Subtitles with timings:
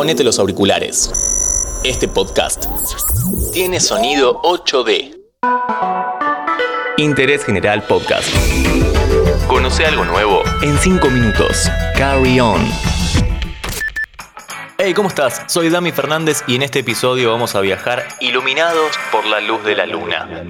[0.00, 1.12] ponete los auriculares.
[1.84, 2.64] Este podcast
[3.52, 5.14] tiene sonido 8D.
[6.96, 8.26] Interés General Podcast.
[9.46, 11.70] Conoce algo nuevo en 5 minutos.
[11.98, 12.66] Carry on.
[14.78, 15.42] Hey, ¿cómo estás?
[15.48, 19.76] Soy Dami Fernández y en este episodio vamos a viajar iluminados por la luz de
[19.76, 20.46] la luna.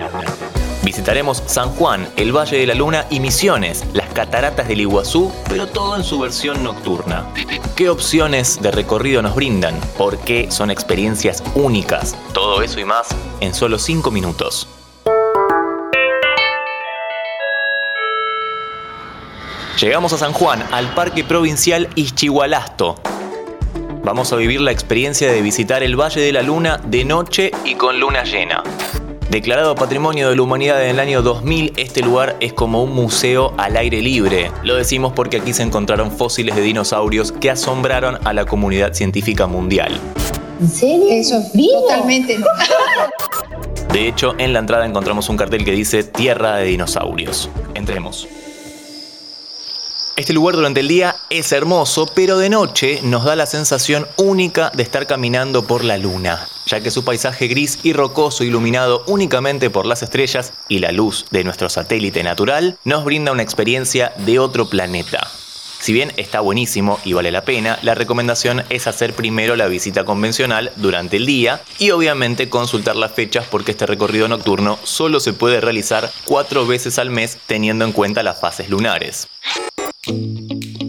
[0.84, 3.84] Visitaremos San Juan, el Valle de la Luna y Misiones,
[4.20, 7.26] cataratas del Iguazú, pero todo en su versión nocturna.
[7.74, 9.80] ¿Qué opciones de recorrido nos brindan?
[9.96, 12.14] ¿Por qué son experiencias únicas?
[12.34, 13.08] Todo eso y más
[13.40, 14.68] en solo 5 minutos.
[19.80, 22.96] Llegamos a San Juan, al Parque Provincial Ischigualasto.
[24.04, 27.74] Vamos a vivir la experiencia de visitar el Valle de la Luna de noche y
[27.74, 28.62] con luna llena.
[29.30, 33.54] Declarado Patrimonio de la Humanidad en el año 2000, este lugar es como un museo
[33.58, 34.50] al aire libre.
[34.64, 39.46] Lo decimos porque aquí se encontraron fósiles de dinosaurios que asombraron a la comunidad científica
[39.46, 40.00] mundial.
[40.60, 41.06] ¿En serio?
[41.10, 42.38] Eso es Totalmente.
[43.92, 47.48] De hecho, en la entrada encontramos un cartel que dice Tierra de Dinosaurios.
[47.74, 48.26] Entremos.
[50.20, 54.68] Este lugar durante el día es hermoso, pero de noche nos da la sensación única
[54.68, 59.70] de estar caminando por la luna, ya que su paisaje gris y rocoso iluminado únicamente
[59.70, 64.38] por las estrellas y la luz de nuestro satélite natural nos brinda una experiencia de
[64.38, 65.26] otro planeta.
[65.80, 70.04] Si bien está buenísimo y vale la pena, la recomendación es hacer primero la visita
[70.04, 75.32] convencional durante el día y obviamente consultar las fechas porque este recorrido nocturno solo se
[75.32, 79.26] puede realizar cuatro veces al mes teniendo en cuenta las fases lunares.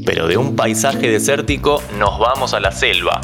[0.06, 3.22] Pero de un paisaje desértico nos vamos a la selva.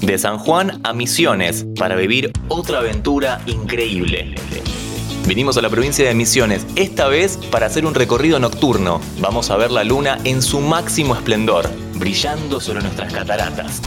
[0.00, 4.34] De San Juan a Misiones para vivir otra aventura increíble.
[5.26, 9.00] Vinimos a la provincia de Misiones, esta vez para hacer un recorrido nocturno.
[9.20, 13.80] Vamos a ver la luna en su máximo esplendor, brillando sobre nuestras cataratas.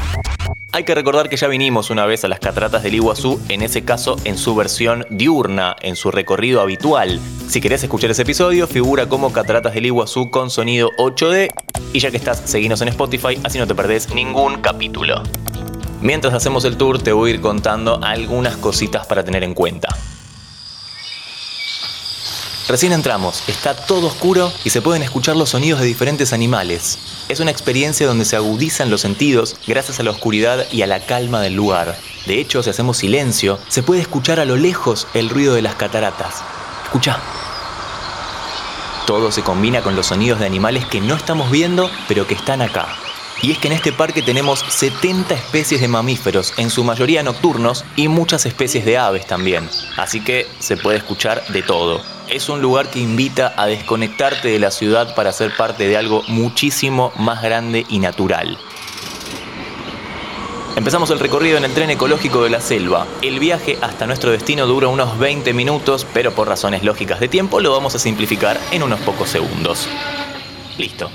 [0.76, 3.86] Hay que recordar que ya vinimos una vez a las cataratas del Iguazú, en ese
[3.86, 7.22] caso en su versión diurna, en su recorrido habitual.
[7.48, 11.50] Si querés escuchar ese episodio, figura como Cataratas del Iguazú con sonido 8D.
[11.94, 15.24] Y ya que estás, seguinos en Spotify, así no te perdés ningún capítulo.
[16.02, 19.88] Mientras hacemos el tour, te voy a ir contando algunas cositas para tener en cuenta.
[22.68, 27.15] Recién entramos, está todo oscuro y se pueden escuchar los sonidos de diferentes animales.
[27.28, 31.00] Es una experiencia donde se agudizan los sentidos gracias a la oscuridad y a la
[31.00, 31.98] calma del lugar.
[32.28, 35.74] De hecho, si hacemos silencio, se puede escuchar a lo lejos el ruido de las
[35.74, 36.44] cataratas.
[36.84, 37.18] Escucha.
[39.08, 42.62] Todo se combina con los sonidos de animales que no estamos viendo, pero que están
[42.62, 42.88] acá.
[43.42, 47.86] Y es que en este parque tenemos 70 especies de mamíferos, en su mayoría nocturnos,
[47.96, 49.68] y muchas especies de aves también.
[49.98, 54.60] Así que se puede escuchar de todo es un lugar que invita a desconectarte de
[54.60, 58.58] la ciudad para ser parte de algo muchísimo más grande y natural.
[60.76, 63.08] Empezamos el recorrido en el tren ecológico de la selva.
[63.22, 67.62] El viaje hasta nuestro destino dura unos 20 minutos, pero por razones lógicas de tiempo
[67.62, 69.88] lo vamos a simplificar en unos pocos segundos.
[70.78, 71.10] Listo.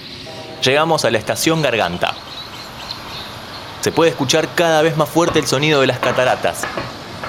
[0.62, 2.14] Llegamos a la estación Garganta.
[3.82, 6.62] Se puede escuchar cada vez más fuerte el sonido de las cataratas.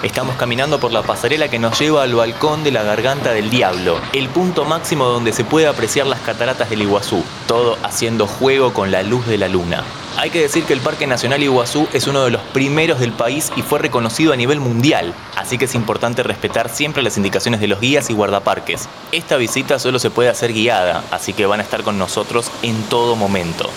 [0.04, 4.00] Estamos caminando por la pasarela que nos lleva al balcón de la Garganta del Diablo,
[4.14, 8.90] el punto máximo donde se puede apreciar las cataratas del Iguazú, todo haciendo juego con
[8.90, 9.84] la luz de la luna.
[10.18, 13.52] Hay que decir que el Parque Nacional Iguazú es uno de los primeros del país
[13.56, 17.68] y fue reconocido a nivel mundial, así que es importante respetar siempre las indicaciones de
[17.68, 18.90] los guías y guardaparques.
[19.12, 22.82] Esta visita solo se puede hacer guiada, así que van a estar con nosotros en
[22.90, 23.70] todo momento.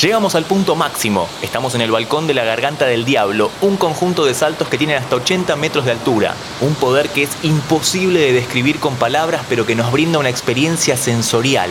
[0.00, 1.26] Llegamos al punto máximo.
[1.40, 4.98] Estamos en el balcón de la Garganta del Diablo, un conjunto de saltos que tienen
[4.98, 6.34] hasta 80 metros de altura.
[6.60, 10.98] Un poder que es imposible de describir con palabras, pero que nos brinda una experiencia
[10.98, 11.70] sensorial.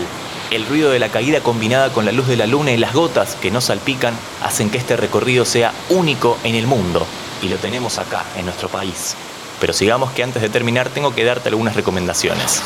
[0.49, 3.35] El ruido de la caída combinada con la luz de la luna y las gotas
[3.35, 7.05] que nos salpican hacen que este recorrido sea único en el mundo.
[7.43, 9.15] Y lo tenemos acá, en nuestro país.
[9.61, 12.63] Pero sigamos que antes de terminar tengo que darte algunas recomendaciones.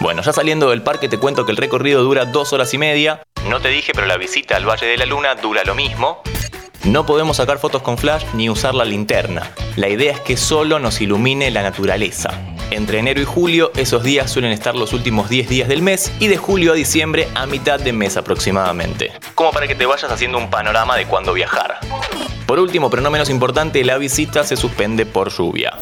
[0.00, 3.22] Bueno, ya saliendo del parque te cuento que el recorrido dura dos horas y media.
[3.50, 6.22] No te dije, pero la visita al Valle de la Luna dura lo mismo.
[6.84, 9.50] No podemos sacar fotos con flash ni usar la linterna.
[9.74, 12.30] La idea es que solo nos ilumine la naturaleza.
[12.70, 16.28] Entre enero y julio, esos días suelen estar los últimos 10 días del mes y
[16.28, 19.10] de julio a diciembre a mitad de mes aproximadamente.
[19.34, 21.80] Como para que te vayas haciendo un panorama de cuándo viajar.
[22.46, 25.76] Por último, pero no menos importante, la visita se suspende por lluvia.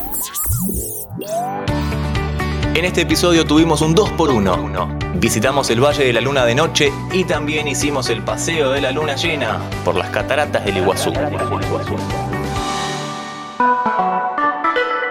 [2.74, 4.97] En este episodio tuvimos un 2x1.
[5.20, 8.92] Visitamos el Valle de la Luna de noche y también hicimos el paseo de la
[8.92, 11.12] luna llena por las cataratas del Iguazú.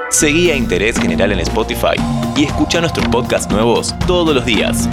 [0.10, 1.98] Seguí a Interés General en Spotify
[2.38, 4.88] y escucha nuestros podcasts nuevos todos los días.